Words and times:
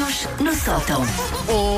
Macaquinhos 0.00 0.26
no 0.40 0.54
sótão. 0.54 1.02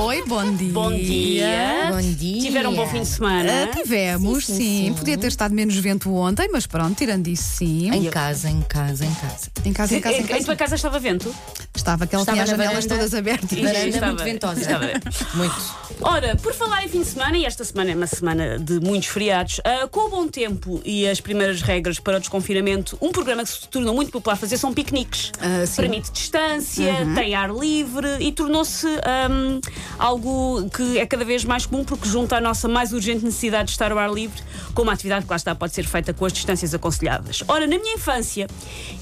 Oi, 0.04 0.22
bom 0.28 0.54
dia. 0.54 0.72
Bom 0.72 0.92
dia. 0.92 1.88
Bom 1.90 2.00
dia. 2.00 2.40
Tiveram 2.42 2.70
um 2.70 2.76
bom 2.76 2.86
fim 2.86 3.00
de 3.00 3.06
semana? 3.08 3.64
Ah, 3.64 3.66
tivemos, 3.76 4.46
sim, 4.46 4.52
Sim, 4.54 4.58
sim, 4.58 4.86
sim. 4.88 4.94
Podia 4.94 5.18
ter 5.18 5.26
estado 5.26 5.52
menos 5.52 5.74
vento 5.76 6.14
ontem, 6.14 6.48
mas 6.52 6.64
pronto, 6.64 6.94
tirando 6.96 7.26
isso, 7.26 7.56
sim. 7.56 7.90
Em 7.90 8.04
casa, 8.10 8.48
em 8.48 8.60
casa, 8.62 9.04
em 9.04 9.12
casa. 9.14 9.50
Em 9.64 9.72
casa, 9.72 9.96
em 9.96 10.00
casa, 10.00 10.16
em 10.16 10.20
Em 10.20 10.26
casa. 10.26 10.44
tua 10.44 10.56
casa 10.56 10.74
estava 10.76 11.00
vento? 11.00 11.34
Estava 11.74 12.06
que 12.06 12.14
ela 12.14 12.22
Estava 12.22 12.36
tinha 12.36 12.44
as 12.44 12.50
janelas 12.50 12.84
varanda. 12.84 12.94
todas 12.94 13.14
abertas. 13.14 13.52
Estava- 13.58 14.06
muito 14.06 14.24
ventosa. 14.24 14.60
estava- 14.60 14.86
Muito. 15.34 15.56
Ora, 16.00 16.36
por 16.36 16.54
falar 16.54 16.84
em 16.84 16.88
fim 16.88 17.00
de 17.00 17.06
semana, 17.06 17.36
e 17.36 17.44
esta 17.44 17.64
semana 17.64 17.90
é 17.90 17.94
uma 17.96 18.06
semana 18.06 18.58
de 18.58 18.78
muitos 18.80 19.08
feriados, 19.08 19.60
ah, 19.64 19.88
com 19.88 20.00
o 20.06 20.08
bom 20.08 20.28
tempo 20.28 20.80
e 20.84 21.08
as 21.08 21.20
primeiras 21.20 21.60
regras 21.62 21.98
para 21.98 22.18
o 22.18 22.20
desconfinamento, 22.20 22.96
um 23.00 23.10
programa 23.10 23.42
que 23.42 23.50
se 23.50 23.68
tornou 23.68 23.94
muito 23.94 24.10
popular 24.12 24.36
fazer 24.36 24.58
são 24.58 24.72
piqueniques. 24.72 25.32
Sim. 25.66 25.76
Permite 25.76 26.10
distância, 26.12 26.92
tem 27.14 27.34
ar 27.34 27.50
livre 27.50 28.11
e 28.20 28.32
tornou-se 28.32 28.86
ahm, 28.86 29.60
algo 29.98 30.68
que 30.70 30.98
é 30.98 31.06
cada 31.06 31.24
vez 31.24 31.44
mais 31.44 31.66
comum 31.66 31.84
porque 31.84 32.08
junta 32.08 32.36
a 32.36 32.40
nossa 32.40 32.68
mais 32.68 32.92
urgente 32.92 33.24
necessidade 33.24 33.66
de 33.66 33.70
estar 33.72 33.92
ao 33.92 33.98
ar 33.98 34.10
livre 34.10 34.42
com 34.74 34.82
uma 34.82 34.92
atividade 34.92 35.24
que 35.24 35.30
lá 35.30 35.36
está 35.36 35.54
pode 35.54 35.74
ser 35.74 35.84
feita 35.84 36.12
com 36.12 36.24
as 36.24 36.32
distâncias 36.32 36.74
aconselhadas. 36.74 37.42
Ora, 37.46 37.66
na 37.66 37.78
minha 37.78 37.94
infância, 37.94 38.46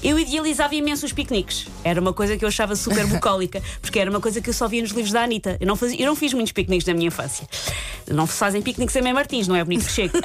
eu 0.03 0.19
idealizava 0.19 0.75
imenso 0.75 1.05
os 1.05 1.13
piqueniques. 1.13 1.67
Era 1.83 1.99
uma 1.99 2.13
coisa 2.13 2.37
que 2.37 2.43
eu 2.43 2.49
achava 2.49 2.75
super 2.75 3.05
bucólica, 3.07 3.61
porque 3.81 3.99
era 3.99 4.09
uma 4.09 4.19
coisa 4.19 4.41
que 4.41 4.49
eu 4.49 4.53
só 4.53 4.67
via 4.67 4.81
nos 4.81 4.91
livros 4.91 5.11
da 5.11 5.23
Anitta. 5.23 5.57
Eu 5.59 5.67
não, 5.67 5.75
fazia, 5.75 5.99
eu 5.99 6.05
não 6.05 6.15
fiz 6.15 6.33
muitos 6.33 6.51
piqueniques 6.51 6.87
na 6.87 6.93
minha 6.93 7.07
infância. 7.07 7.47
Não 8.07 8.27
se 8.27 8.33
fazem 8.33 8.61
piqueniques 8.61 8.95
em 8.95 9.01
Mãe 9.01 9.13
Martins, 9.13 9.47
não 9.47 9.55
é 9.55 9.63
bonito 9.63 9.85
que 9.85 9.91
chegue. 9.91 10.13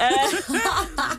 Ah, 0.99 1.17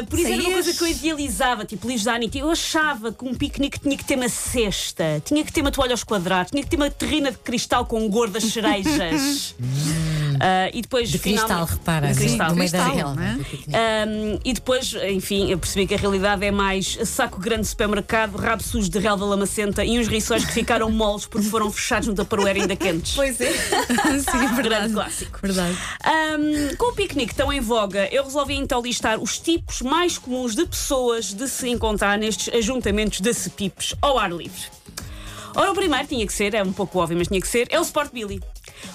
ah, 0.00 0.04
por 0.08 0.18
isso 0.18 0.28
era 0.32 0.42
eu 0.86 0.90
idealizava, 0.90 1.64
tipo 1.64 1.86
livros 1.86 2.04
da 2.04 2.14
Anitta. 2.14 2.38
Eu 2.38 2.50
achava 2.50 3.12
que 3.12 3.24
um 3.24 3.34
piquenique 3.34 3.78
tinha 3.78 3.96
que 3.96 4.04
ter 4.04 4.16
uma 4.16 4.28
cesta, 4.28 5.20
tinha 5.24 5.44
que 5.44 5.52
ter 5.52 5.60
uma 5.60 5.72
toalha 5.72 5.92
aos 5.92 6.04
quadrados, 6.04 6.50
tinha 6.50 6.62
que 6.62 6.70
ter 6.70 6.76
uma 6.76 6.90
terrina 6.90 7.30
de 7.30 7.38
cristal 7.38 7.84
com 7.84 8.08
gordas 8.08 8.44
cerejas. 8.44 9.54
Ah, 10.40 10.70
e 10.72 10.82
depois, 10.82 11.08
De 11.10 11.18
cristal, 11.18 11.46
finalmente- 11.48 11.70
repara. 11.72 12.06
De 12.08 12.14
sim, 12.14 12.20
cristal. 12.20 12.48
da 12.48 12.54
Cristal, 12.56 13.14
não 13.14 13.22
é? 13.22 14.06
Um, 14.06 14.40
e 14.44 14.52
depois, 14.52 14.94
enfim, 15.10 15.50
eu 15.50 15.58
percebi 15.58 15.86
que 15.86 15.94
a 15.94 15.98
realidade 15.98 16.44
é 16.44 16.50
mais 16.50 16.98
saco 17.04 17.40
grande 17.40 17.62
de 17.62 17.68
supermercado, 17.68 18.36
rabo 18.36 18.62
sujo 18.62 18.88
de 18.90 18.98
relva 18.98 19.24
lamacenta 19.24 19.84
e 19.84 19.98
uns 19.98 20.06
riçóis 20.08 20.44
que 20.44 20.52
ficaram 20.52 20.90
moles 20.90 21.26
porque 21.26 21.48
foram 21.48 21.70
fechados 21.70 22.08
no 22.08 22.14
Tupperware 22.14 22.56
ainda 22.56 22.76
quentes. 22.76 23.14
Pois 23.14 23.40
é. 23.40 23.52
sim, 24.20 24.38
Grande 24.38 24.54
verdade. 24.56 24.92
clássico. 24.92 25.38
Verdade. 25.42 25.76
Um, 26.06 26.76
com 26.76 26.90
o 26.90 26.92
piquenique 26.94 27.34
tão 27.34 27.52
em 27.52 27.60
voga, 27.60 28.08
eu 28.12 28.24
resolvi 28.24 28.54
então 28.56 28.80
listar 28.82 29.18
os 29.20 29.38
tipos 29.38 29.82
mais 29.82 30.18
comuns 30.18 30.54
de 30.54 30.66
pessoas 30.66 31.32
de 31.32 31.48
se 31.48 31.68
encontrar 31.68 32.18
nestes 32.18 32.52
ajuntamentos 32.54 33.20
de 33.20 33.32
cepipes 33.34 33.94
ao 34.00 34.18
ar 34.18 34.30
livre. 34.32 34.60
Ora, 35.54 35.70
o 35.72 35.74
primeiro 35.74 36.06
tinha 36.06 36.26
que 36.26 36.32
ser, 36.34 36.52
é 36.54 36.62
um 36.62 36.72
pouco 36.72 36.98
óbvio, 36.98 37.16
mas 37.16 37.28
tinha 37.28 37.40
que 37.40 37.48
ser, 37.48 37.66
é 37.70 37.78
o 37.78 37.82
Sport 37.82 38.12
Billy. 38.12 38.42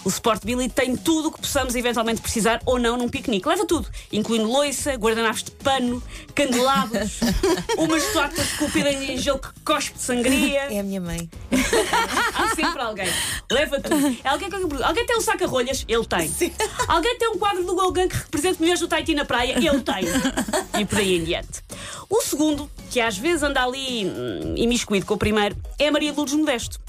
O 0.04 0.10
Sport 0.10 0.44
Billy 0.44 0.70
tem 0.70 0.96
tudo 0.96 1.30
o 1.30 1.32
que 1.32 1.42
possamos 1.42 1.76
eventualmente 1.76 2.22
precisar 2.22 2.62
ou 2.66 2.80
não 2.80 2.98
num 2.98 3.10
piquenique. 3.10 3.48
Leva 3.48 3.66
tudo, 3.66 3.88
incluindo 4.12 4.48
loiça, 4.48 4.94
guardanapos 4.94 5.44
de 5.44 5.52
pano, 5.52 6.02
candelabros, 6.34 7.20
uma 7.78 7.98
estátua 7.98 8.44
esculpida 8.44 8.92
em 8.92 9.18
gelo 9.18 9.40
que 9.40 9.50
cospe 9.64 9.96
de 9.96 10.02
sangria. 10.02 10.74
É 10.74 10.80
a 10.80 10.84
minha 10.84 11.02
mãe. 11.02 11.30
Há 12.34 12.56
sempre 12.56 12.82
alguém. 12.82 13.08
Leva 13.52 13.80
tudo. 13.80 14.18
É 14.24 14.30
Alguém, 14.30 14.50
alguém 14.84 15.06
tem 15.06 15.18
um 15.18 15.22
saca-rolhas? 15.22 15.86
Ele 15.88 16.06
tem. 16.06 16.54
Alguém 16.88 17.18
tem 17.18 17.30
um 17.30 17.38
quadro 17.38 17.64
do 17.64 17.76
Gauguin 17.76 18.08
que 18.08 18.16
representa 18.16 18.58
mulheres 18.60 18.80
do 18.80 18.88
Tahiti 18.88 19.14
na 19.14 19.26
praia? 19.26 19.54
Ele 19.58 19.82
tem. 19.82 20.82
E 20.82 20.86
por 20.86 20.98
aí 20.98 21.18
em 21.18 21.24
diante. 21.24 21.62
O 22.10 22.22
segundo, 22.22 22.70
que 22.90 23.00
às 23.00 23.18
vezes 23.18 23.44
anda 23.44 23.64
ali 23.64 24.06
hum, 24.06 24.56
imiscuído 24.58 25.06
com 25.06 25.14
o 25.14 25.18
primeiro, 25.18 25.56
é 25.78 25.88
a 25.88 25.92
Maria 25.92 26.12
de 26.12 26.18
Lourdes 26.18 26.36
Modesto. 26.36 26.80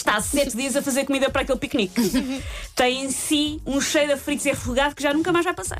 Está 0.00 0.16
há 0.16 0.20
sete 0.22 0.56
dias 0.56 0.74
a 0.76 0.80
fazer 0.80 1.04
comida 1.04 1.28
para 1.28 1.42
aquele 1.42 1.58
piquenique. 1.58 2.00
Tem 2.74 3.04
em 3.04 3.10
si 3.10 3.60
um 3.66 3.82
cheiro 3.82 4.14
a 4.14 4.16
fritos 4.16 4.46
e 4.46 4.48
refogado 4.48 4.94
que 4.94 5.02
já 5.02 5.12
nunca 5.12 5.30
mais 5.30 5.44
vai 5.44 5.52
passar. 5.52 5.78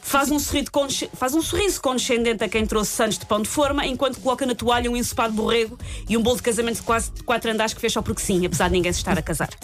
Faz 0.00 0.30
um, 0.30 0.38
sorriso 0.38 0.70
faz 1.12 1.34
um 1.34 1.42
sorriso 1.42 1.78
condescendente 1.78 2.42
a 2.42 2.48
quem 2.48 2.64
trouxe 2.64 2.92
santos 2.92 3.18
de 3.18 3.26
pão 3.26 3.42
de 3.42 3.50
forma, 3.50 3.84
enquanto 3.84 4.18
coloca 4.18 4.46
na 4.46 4.54
toalha 4.54 4.90
um 4.90 4.96
ensopado 4.96 5.34
borrego 5.34 5.78
e 6.08 6.16
um 6.16 6.22
bolo 6.22 6.36
de 6.36 6.42
casamento 6.42 6.76
de 6.76 6.82
quase 6.82 7.12
quatro 7.26 7.50
andares 7.50 7.74
que 7.74 7.80
fez 7.82 7.92
só 7.92 8.00
porque 8.00 8.22
sim, 8.22 8.46
apesar 8.46 8.68
de 8.68 8.72
ninguém 8.72 8.94
se 8.94 9.00
estar 9.00 9.18
a 9.18 9.22
casar. 9.22 9.50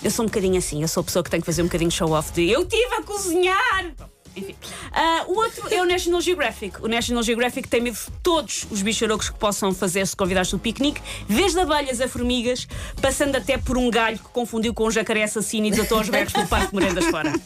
Eu 0.00 0.12
sou 0.12 0.24
um 0.24 0.28
bocadinho 0.28 0.56
assim, 0.56 0.80
eu 0.80 0.86
sou 0.86 1.00
a 1.00 1.04
pessoa 1.04 1.24
que 1.24 1.30
tem 1.30 1.40
que 1.40 1.46
fazer 1.46 1.60
um 1.60 1.64
bocadinho 1.64 1.90
de 1.90 1.96
show-off 1.96 2.30
de 2.30 2.48
eu 2.48 2.62
estive 2.62 2.94
a 2.94 3.02
cozinhar! 3.02 3.94
Enfim. 4.36 4.54
Ah, 4.92 5.24
o 5.26 5.36
outro 5.36 5.68
é 5.72 5.80
o 5.82 5.84
National 5.84 6.20
Geographic. 6.20 6.82
O 6.82 6.88
National 6.88 7.22
Geographic 7.22 7.68
tem 7.68 7.80
medo 7.80 7.96
de 7.96 8.10
todos 8.22 8.66
os 8.70 8.82
bicharocos 8.82 9.30
que 9.30 9.38
possam 9.38 9.72
fazer-se 9.72 10.16
convidados 10.16 10.50
do 10.50 10.58
piquenique, 10.58 11.00
desde 11.28 11.58
abelhas 11.60 12.00
a 12.00 12.08
formigas, 12.08 12.66
passando 13.00 13.36
até 13.36 13.58
por 13.58 13.76
um 13.76 13.90
galho 13.90 14.18
que 14.18 14.28
confundiu 14.28 14.72
com 14.72 14.86
um 14.86 14.90
jacaré 14.90 15.24
assassino 15.24 15.66
e 15.66 15.70
desatou 15.70 15.98
aos 15.98 16.08
berros 16.08 16.32
do 16.32 16.46
Parque 16.46 16.68
de 16.68 16.74
Morendas 16.74 17.04
fora. 17.06 17.32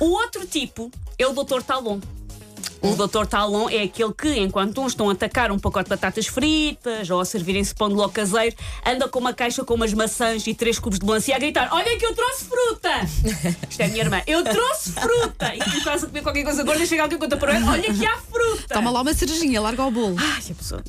O 0.00 0.06
outro 0.06 0.46
tipo 0.46 0.90
é 1.18 1.26
o 1.26 1.32
Dr. 1.32 1.62
Talon. 1.62 2.00
O 2.84 2.94
Dr. 2.94 3.24
Talon 3.24 3.70
é 3.70 3.82
aquele 3.82 4.12
que, 4.12 4.38
enquanto 4.38 4.82
uns 4.82 4.92
estão 4.92 5.08
a 5.08 5.12
atacar 5.14 5.50
um 5.50 5.58
pacote 5.58 5.84
de 5.84 5.90
batatas 5.90 6.26
fritas 6.26 7.08
ou 7.08 7.18
a 7.18 7.24
servirem-se 7.24 7.74
pão 7.74 7.88
de 7.88 7.94
ló 7.94 8.10
caseiro, 8.10 8.54
anda 8.84 9.08
com 9.08 9.18
uma 9.18 9.32
caixa 9.32 9.64
com 9.64 9.72
umas 9.72 9.94
maçãs 9.94 10.46
e 10.46 10.52
três 10.52 10.78
cubos 10.78 10.98
de 10.98 11.06
melancia 11.06 11.34
a 11.34 11.38
gritar: 11.38 11.70
Olha 11.72 11.96
que 11.96 12.04
eu 12.04 12.14
trouxe 12.14 12.44
fruta! 12.44 12.90
Isto 13.70 13.80
é 13.80 13.86
a 13.86 13.88
minha 13.88 14.02
irmã. 14.02 14.20
Eu 14.26 14.44
trouxe 14.44 14.92
fruta! 14.92 15.54
E 15.54 15.60
tu 15.60 15.78
estás 15.78 16.04
a 16.04 16.08
comer 16.08 16.22
qualquer 16.22 16.44
coisa 16.44 16.62
gorda 16.62 16.84
chega 16.84 17.04
alguém 17.04 17.18
conta 17.18 17.38
para 17.38 17.54
Olha 17.54 17.94
que 17.94 18.04
há 18.04 18.18
fruta! 18.18 18.74
Toma 18.74 18.90
lá 18.90 19.00
uma 19.00 19.14
cerejinha, 19.14 19.62
larga 19.62 19.82
o 19.82 19.90
bolo. 19.90 20.16
Ai, 20.18 20.42
a 20.50 20.54
pessoa. 20.54 20.82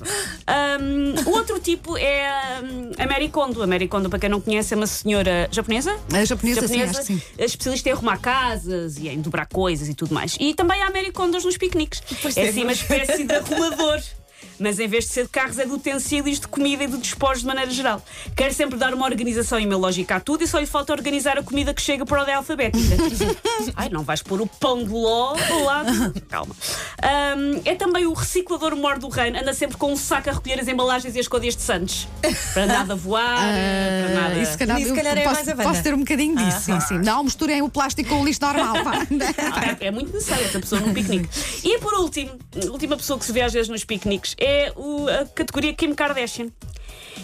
Um, 0.81 1.29
o 1.29 1.33
outro 1.33 1.61
tipo 1.61 1.97
é 1.97 2.61
um, 2.61 2.91
a 3.01 3.07
Mary 3.07 3.29
Kondo. 3.29 3.63
A 3.63 3.67
Mary 3.67 3.87
Kondo, 3.87 4.09
para 4.09 4.19
quem 4.19 4.29
não 4.29 4.41
conhece, 4.41 4.73
é 4.73 4.77
uma 4.77 4.87
senhora 4.87 5.47
japonesa. 5.49 5.97
A 6.13 6.25
japonesa, 6.25 6.67
sim, 6.67 6.81
acho 6.81 6.99
que 6.99 7.05
sim. 7.05 7.21
especialista 7.37 7.87
em 7.87 7.93
arrumar 7.93 8.17
casas 8.17 8.97
e 8.97 9.07
em 9.07 9.21
dobrar 9.21 9.45
coisas 9.45 9.87
e 9.87 9.93
tudo 9.93 10.13
mais. 10.13 10.35
E 10.41 10.53
também 10.53 10.81
há 10.83 10.91
Mary 10.91 11.13
Kondos 11.13 11.45
nos 11.45 11.55
piqueniques. 11.55 11.84
Pois 12.21 12.37
é 12.37 12.45
é, 12.45 12.49
assim 12.49 12.63
uma 12.63 12.71
espécie 12.71 13.23
de 13.23 13.33
arrumador. 13.33 14.01
Mas 14.59 14.79
em 14.79 14.87
vez 14.87 15.05
de 15.05 15.11
ser 15.11 15.23
de 15.23 15.29
carros, 15.29 15.59
é 15.59 15.65
de 15.65 15.71
utensílios 15.71 16.39
de 16.39 16.47
comida 16.47 16.83
e 16.83 16.87
de 16.87 16.97
despojos 16.97 17.41
de 17.41 17.47
maneira 17.47 17.69
geral. 17.71 18.01
Quer 18.35 18.53
sempre 18.53 18.77
dar 18.77 18.93
uma 18.93 19.05
organização 19.05 19.59
e 19.59 19.65
uma 19.65 19.77
lógica 19.77 20.15
a 20.15 20.19
tudo 20.19 20.43
e 20.43 20.47
só 20.47 20.59
lhe 20.59 20.65
falta 20.65 20.93
organizar 20.93 21.37
a 21.37 21.43
comida 21.43 21.73
que 21.73 21.81
chega 21.81 22.05
por 22.05 22.17
ordem 22.17 22.33
alfabética. 22.35 22.95
Ai, 23.75 23.89
não 23.89 24.03
vais 24.03 24.21
pôr 24.21 24.41
o 24.41 24.47
pão 24.47 24.83
de 24.83 24.89
ló 24.89 25.35
ao 25.51 25.63
lado. 25.63 26.21
Calma. 26.29 26.55
Ahm, 27.01 27.61
é 27.65 27.75
também 27.75 28.05
o 28.05 28.13
reciclador 28.13 28.75
mor 28.75 28.97
do 28.99 29.09
reino. 29.09 29.39
Anda 29.39 29.53
sempre 29.53 29.77
com 29.77 29.91
um 29.91 29.97
saco 29.97 30.29
a 30.29 30.33
recolher 30.33 30.59
as 30.59 30.67
embalagens 30.67 31.15
e 31.15 31.19
as 31.19 31.27
códias 31.27 31.55
de 31.55 31.61
Santos. 31.61 32.07
Para 32.53 32.65
nada 32.65 32.95
voar, 32.95 33.37
para 33.39 34.21
nada. 34.21 34.39
Isso, 34.39 34.53
se 34.53 34.57
calhar, 34.57 34.79
Isso, 34.79 34.89
se 34.89 34.95
calhar 34.95 35.17
é 35.17 35.23
posso, 35.23 35.35
mais 35.45 35.59
a 35.59 35.63
posso 35.63 35.83
ter 35.83 35.93
um 35.93 35.99
bocadinho 35.99 36.35
disso, 36.35 36.61
sim, 36.61 36.79
sim. 36.81 36.97
Não, 36.99 37.23
misturem 37.23 37.61
o 37.61 37.69
plástico 37.69 38.09
com 38.09 38.21
o 38.21 38.25
lixo 38.25 38.39
normal. 38.41 38.75
Ah, 38.85 39.75
É 39.79 39.91
muito 39.91 40.13
necessário 40.13 40.45
essa 40.45 40.59
pessoa 40.59 40.81
num 40.81 40.93
piquenique. 40.93 41.29
E 41.63 41.77
por 41.79 41.93
último, 41.95 42.31
a 42.61 42.71
última 42.71 42.95
pessoa 42.97 43.19
que 43.19 43.25
se 43.25 43.31
vê 43.31 43.41
às 43.41 43.53
vezes 43.53 43.69
nos 43.69 43.83
piqueniques 43.83 44.35
é 44.45 44.71
o- 44.75 45.07
a 45.09 45.25
categoria 45.25 45.73
Kim 45.73 45.93
Kardashian. 45.93 46.47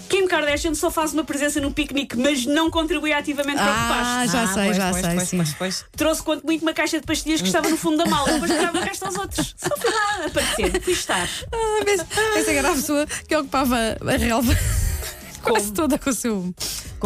Kim 0.09 0.27
Kardashian 0.27 0.73
só 0.73 0.89
faz 0.91 1.13
uma 1.13 1.23
presença 1.23 1.59
no 1.61 1.71
piquenique, 1.71 2.17
mas 2.17 2.45
não 2.45 2.69
contribui 2.69 3.13
ativamente 3.13 3.57
para 3.57 3.67
o 3.67 3.73
Ah, 3.73 4.25
já 4.25 4.47
sei, 4.47 4.65
pois, 4.65 4.77
já 4.77 4.89
pois, 4.91 5.05
sei, 5.05 5.15
pois, 5.15 5.27
sim. 5.29 5.37
pois, 5.37 5.53
pois. 5.53 5.85
Trouxe 5.95 6.23
quanto 6.23 6.45
muito 6.45 6.61
uma 6.63 6.73
caixa 6.73 6.99
de 6.99 7.05
pastilhas 7.05 7.41
que 7.41 7.47
estava 7.47 7.69
no 7.69 7.77
fundo 7.77 7.97
da 7.97 8.05
mala, 8.05 8.31
depois 8.33 8.51
tirava 8.51 8.77
o 8.77 8.81
resto 8.81 9.05
aos 9.05 9.15
outros. 9.15 9.53
Só 9.57 9.75
fui 9.77 9.89
lá 9.89 10.25
aparecer, 10.25 10.81
fui 10.81 10.93
estar. 10.93 11.29
Ah, 11.53 11.83
mas 11.85 12.05
Essa 12.37 12.51
era 12.51 12.69
a 12.71 12.73
pessoa 12.73 13.05
que 13.27 13.35
ocupava 13.35 13.75
a 14.05 14.17
relva 14.17 14.53
quase 15.43 15.71
toda 15.71 15.97
com 15.97 16.09
o 16.09 16.13
seu 16.13 16.53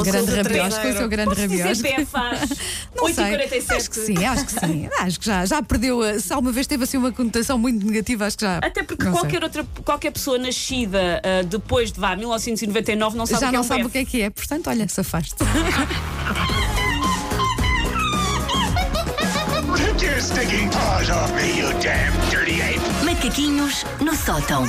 grande 0.03 0.31
rabiosco. 0.35 0.88
O 0.88 0.94
seu 0.94 1.09
grande 1.09 1.41
rabiosco. 1.41 1.83
Não 2.95 3.13
sei. 3.13 3.23
8h47. 3.25 3.72
Acho 3.75 3.89
que 3.89 3.95
sim, 3.95 4.25
acho 4.25 4.45
que 4.45 4.51
sim. 4.59 4.89
Acho 5.00 5.19
que 5.19 5.25
já, 5.25 5.45
já 5.45 5.61
perdeu. 5.63 6.01
a- 6.01 6.19
Se 6.19 6.31
alguma 6.33 6.51
vez 6.51 6.66
teve 6.67 6.83
assim 6.83 6.97
uma 6.97 7.11
conotação 7.11 7.58
muito 7.58 7.85
negativa, 7.85 8.25
acho 8.25 8.37
que 8.37 8.46
já. 8.46 8.58
Até 8.58 8.84
porque 8.84 9.03
sei. 9.03 9.11
qualquer 9.11 9.43
outra 9.43 9.66
qualquer 9.84 10.11
pessoa 10.11 10.37
nascida 10.37 11.22
ah, 11.23 11.43
depois 11.43 11.91
de 11.91 11.99
vá 11.99 12.16
1999 12.16 13.17
não 13.17 13.25
sabe 13.25 13.41
já 13.41 13.47
o 13.47 13.49
que 13.49 13.55
é 13.55 13.58
não 13.58 13.61
um 13.61 13.67
sabe 13.67 13.84
o 13.85 13.90
que 13.90 13.97
é 13.97 14.05
que 14.05 14.22
é. 14.22 14.29
Portanto, 14.29 14.67
olha, 14.69 14.87
se 14.87 14.99
afaste. 15.02 15.35
Take 19.78 20.03
your 20.05 20.19
stinking 20.19 20.69
paws 20.69 21.09
off 21.09 21.31
me, 21.35 21.58
you 21.59 21.69
damn 21.81 22.11
dirty 22.29 22.61
ape! 22.61 22.79
Macaquinhos 23.05 23.84
no 24.02 24.16
sótão. 24.16 24.66